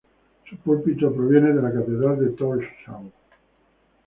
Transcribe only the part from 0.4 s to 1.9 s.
Su púlpito proviene de la